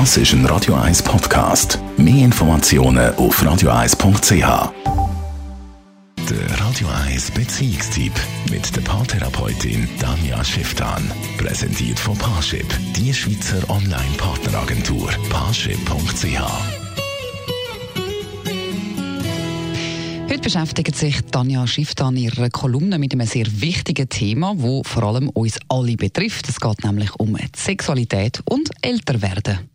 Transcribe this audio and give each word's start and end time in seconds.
Das 0.00 0.16
ist 0.16 0.32
ein 0.32 0.44
Radio 0.46 0.74
1 0.74 1.04
Podcast. 1.04 1.78
Mehr 1.96 2.24
Informationen 2.24 3.14
auf 3.14 3.40
radio1.ch. 3.40 4.72
Der 6.28 6.60
Radio 6.60 6.88
1 7.06 7.30
Beziehungstyp 7.30 8.12
mit 8.50 8.74
der 8.74 8.80
Paartherapeutin 8.80 9.88
Danja 10.00 10.42
Schifftan. 10.42 11.08
Präsentiert 11.38 12.00
von 12.00 12.18
Paarship, 12.18 12.66
die 12.96 13.14
Schweizer 13.14 13.70
Online-Partneragentur. 13.70 15.10
Paarship.ch. 15.30 16.40
Heute 20.28 20.40
beschäftigt 20.40 20.96
sich 20.96 21.20
Tanja 21.30 21.68
Schifftan 21.68 22.16
in 22.16 22.24
ihrer 22.24 22.50
Kolumne 22.50 22.98
mit 22.98 23.12
einem 23.12 23.28
sehr 23.28 23.46
wichtigen 23.48 24.08
Thema, 24.08 24.54
wo 24.56 24.82
vor 24.82 25.04
allem 25.04 25.28
uns 25.28 25.60
alle 25.68 25.94
betrifft. 25.94 26.48
Es 26.48 26.58
geht 26.58 26.82
nämlich 26.82 27.14
um 27.20 27.36
Sexualität 27.54 28.42
und 28.50 28.70
Älterwerden. 28.82 29.70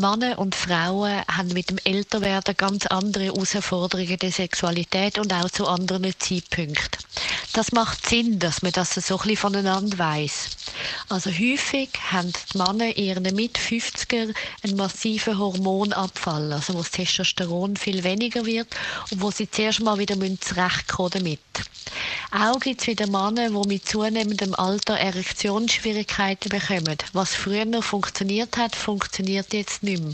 Männer 0.00 0.38
und 0.38 0.54
Frauen 0.54 1.22
haben 1.30 1.48
mit 1.52 1.70
dem 1.70 1.78
Älterwerden 1.84 2.56
ganz 2.56 2.86
andere 2.86 3.24
Herausforderungen 3.24 4.18
der 4.18 4.32
Sexualität 4.32 5.18
und 5.18 5.32
auch 5.32 5.50
zu 5.50 5.66
anderen 5.66 6.14
Zeitpunkten. 6.18 7.04
Das 7.52 7.72
macht 7.72 8.08
Sinn, 8.08 8.38
dass 8.38 8.62
man 8.62 8.72
das 8.72 8.94
so 8.94 9.16
ein 9.16 9.18
bisschen 9.18 9.36
voneinander 9.36 9.98
weiss. 9.98 10.50
Also 11.08 11.30
häufig 11.30 11.90
haben 12.10 12.32
die 12.32 12.58
Männer 12.58 12.96
in 12.96 13.04
ihren 13.04 13.34
Mit-50er 13.34 14.32
einen 14.62 14.76
massiven 14.76 15.36
Hormonabfall, 15.38 16.52
also 16.52 16.74
wo 16.74 16.78
das 16.78 16.92
Testosteron 16.92 17.76
viel 17.76 18.02
weniger 18.02 18.46
wird 18.46 18.68
und 19.10 19.20
wo 19.20 19.30
sie 19.30 19.50
zuerst 19.50 19.80
mal 19.80 19.98
wieder 19.98 20.16
zurechtkommen 20.40 21.10
damit. 21.12 21.40
Auch 22.32 22.60
gibt 22.60 22.82
es 22.82 22.86
wieder 22.86 23.08
Männer, 23.08 23.50
die 23.50 23.68
mit 23.68 23.88
zunehmendem 23.88 24.54
Alter 24.54 24.94
Erektionsschwierigkeiten 24.94 26.48
bekommen. 26.48 26.96
Was 27.12 27.34
früher 27.34 27.82
funktioniert 27.82 28.56
hat, 28.56 28.76
funktioniert 28.76 29.52
jetzt 29.52 29.82
nicht 29.82 30.00
mehr. 30.00 30.12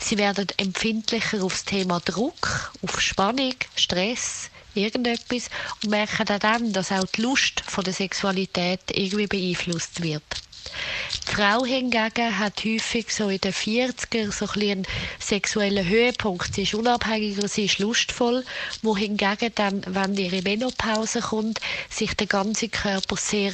Sie 0.00 0.16
werden 0.16 0.46
empfindlicher 0.56 1.44
aufs 1.44 1.66
Thema 1.66 2.00
Druck, 2.00 2.72
auf 2.80 2.98
Spannung, 3.02 3.56
Stress, 3.76 4.48
irgendetwas 4.74 5.50
und 5.82 5.90
merken 5.90 6.38
dann, 6.40 6.72
dass 6.72 6.92
auch 6.92 7.04
die 7.04 7.20
Lust 7.20 7.60
von 7.66 7.84
der 7.84 7.92
Sexualität 7.92 8.80
irgendwie 8.92 9.26
beeinflusst 9.26 10.02
wird. 10.02 10.22
Frau 11.30 11.64
hingegen 11.64 12.38
hat 12.40 12.64
häufig 12.64 13.14
so 13.14 13.28
in 13.28 13.40
den 13.40 13.52
40er 13.52 14.32
so 14.32 14.46
ein 14.46 14.62
einen 14.62 14.86
sexuellen 15.20 15.88
Höhepunkt. 15.88 16.52
Sie 16.52 16.62
ist 16.62 16.74
unabhängiger, 16.74 17.46
sie 17.46 17.66
ist 17.66 17.78
lustvoll, 17.78 18.44
wohingegen 18.82 19.52
dann, 19.54 19.82
wenn 19.86 20.16
ihre 20.16 20.42
Menopause 20.42 21.20
kommt, 21.20 21.60
sich 21.88 22.14
der 22.14 22.26
ganze 22.26 22.68
Körper 22.68 23.14
sehr 23.16 23.52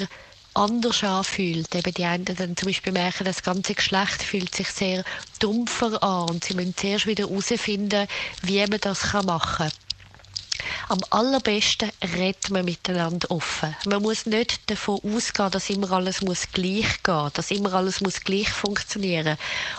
anders 0.55 1.05
anfühlt. 1.05 1.75
Eben 1.75 1.93
die 1.93 2.05
einen 2.05 2.25
dann 2.25 2.57
zum 2.57 2.69
Beispiel 2.69 2.95
merken, 2.95 3.25
das 3.25 3.43
ganze 3.43 3.75
Geschlecht 3.75 4.23
fühlt 4.23 4.55
sich 4.55 4.69
sehr 4.69 5.05
dumpfer 5.39 6.03
an 6.03 6.31
und 6.31 6.45
sie 6.45 6.55
müssen 6.55 6.75
zuerst 6.77 7.07
wieder 7.07 7.29
herausfinden, 7.29 8.09
wie 8.43 8.67
man 8.67 8.81
das 8.81 9.13
machen 9.13 9.69
kann. 9.69 9.86
Am 10.89 11.01
allerbesten 11.11 11.91
redet 12.17 12.49
man 12.51 12.65
miteinander 12.65 13.29
offen. 13.33 13.75
Man 13.87 14.03
muss 14.03 14.25
nicht 14.25 14.71
davon 14.71 15.01
ausgehen, 15.03 15.51
dass 15.51 15.69
immer 15.69 15.91
alles 15.91 16.21
muss 16.23 16.47
gleich 16.53 17.03
gehen, 17.03 17.31
dass 17.35 17.51
immer 17.51 17.75
alles 17.75 18.01
muss 18.01 18.21
gleich 18.21 18.49
funktionieren. 18.51 19.37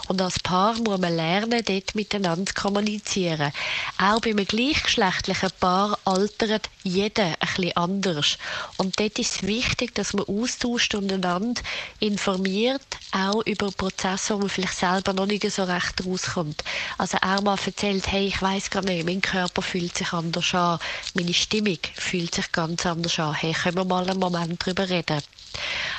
Und 0.10 0.22
als 0.22 0.38
Paar 0.40 0.74
muss 0.74 1.00
man 1.00 1.16
lernen, 1.16 1.64
dort 1.64 1.96
miteinander 1.96 2.48
zu 2.48 2.62
kommunizieren. 2.62 3.54
Auch 3.98 4.20
bei 4.20 4.32
einem 4.32 4.46
gleichgeschlechtlichen 4.46 5.52
Paar 5.62 5.98
altert 6.04 6.70
jeder 6.84 7.24
ein 7.24 7.36
bisschen 7.40 7.78
anders. 7.78 8.38
Und 8.76 9.00
dort 9.00 9.18
ist 9.18 9.36
es 9.36 9.44
wichtig, 9.44 9.96
dass 9.96 10.12
man 10.12 10.26
austauscht 10.26 10.94
und 10.94 11.10
einander 11.10 11.62
informiert, 12.02 12.98
auch 13.14 13.46
über 13.46 13.72
Prozesse, 13.72 14.34
wo 14.34 14.40
man 14.40 14.50
vielleicht 14.50 14.78
selber 14.78 15.14
noch 15.14 15.26
nicht 15.26 15.50
so 15.50 15.64
recht 15.64 16.06
rauskommt. 16.06 16.66
Also 16.98 17.18
auch 17.22 17.42
mal 17.42 17.58
erzählt, 17.66 18.12
hey, 18.12 18.28
ich 18.28 18.42
weiß 18.42 18.70
gar 18.70 18.84
nicht, 18.84 19.06
mein 19.06 19.22
Körper 19.22 19.62
fühlt 19.62 19.98
sich 19.98 20.12
anders 20.12 20.54
an 20.54 20.80
meine 21.14 21.34
Stimmung 21.34 21.80
fühlt 21.96 22.36
sich 22.36 22.52
ganz 22.52 22.86
anders 22.86 23.20
an. 23.20 23.34
Hey, 23.34 23.54
können 23.54 23.78
wir 23.78 23.86
mal 23.86 24.10
einen 24.10 24.20
Moment 24.20 24.66
drüber 24.66 24.90
reden? 24.90 25.22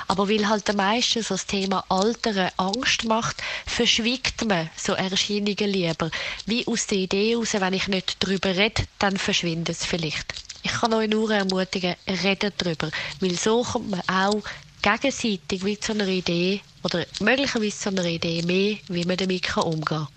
Aber 0.07 0.29
weil 0.29 0.49
halt 0.49 0.69
der 0.69 0.75
meisten 0.75 1.23
so 1.23 1.35
das 1.35 1.47
Thema 1.47 1.85
Alter 1.89 2.53
Angst 2.57 3.05
macht, 3.05 3.43
verschwiegt 3.67 4.45
man 4.45 4.71
so 4.77 4.93
Erscheinungen 4.93 5.71
lieber. 5.71 6.11
Wie 6.47 6.67
aus 6.67 6.87
der 6.87 6.99
Idee 6.99 7.33
heraus, 7.33 7.55
wenn 7.55 7.73
ich 7.73 7.89
nicht 7.89 8.17
drüber 8.21 8.57
rede, 8.57 8.85
dann 8.99 9.17
verschwindet 9.17 9.77
es 9.77 9.85
vielleicht. 9.85 10.35
Ich 10.63 10.73
kann 10.73 10.95
euch 10.95 11.09
nur 11.09 11.31
ermutigen, 11.31 11.95
redet 12.07 12.55
drüber. 12.59 12.91
Weil 13.21 13.37
so 13.37 13.63
kommt 13.63 13.91
man 13.91 14.03
auch 14.09 14.43
gegenseitig 14.83 15.65
wie 15.65 15.79
zu 15.79 15.93
einer 15.93 16.07
Idee 16.09 16.61
oder 16.83 17.05
möglicherweise 17.21 17.79
zu 17.79 17.89
einer 17.91 18.05
Idee 18.05 18.43
mehr, 18.43 18.77
wie 18.89 19.05
man 19.05 19.17
damit 19.17 19.57
umgehen 19.57 19.85
kann. 19.85 20.09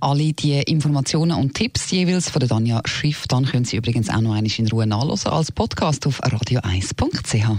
Alle 0.00 0.32
die 0.32 0.60
Informationen 0.60 1.32
und 1.32 1.54
Tipps 1.54 1.90
jeweils 1.90 2.30
von 2.30 2.40
der 2.40 2.48
Danja 2.48 2.80
Schiff, 2.84 3.26
dann 3.26 3.44
können 3.44 3.64
Sie 3.64 3.76
übrigens 3.76 4.08
auch 4.08 4.20
noch 4.20 4.34
einmal 4.34 4.52
in 4.56 4.68
Ruhe 4.68 4.86
nachlesen 4.86 5.30
als 5.32 5.50
Podcast 5.50 6.06
auf 6.06 6.22
radio1.ch. 6.22 7.58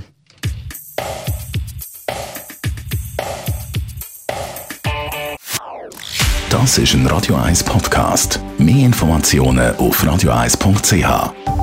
Das 6.50 6.78
ist 6.78 6.94
ein 6.94 7.06
Radio 7.08 7.36
1 7.36 7.64
Podcast. 7.64 8.40
Mehr 8.58 8.86
Informationen 8.86 9.76
auf 9.76 10.04
radio1.ch. 10.04 11.59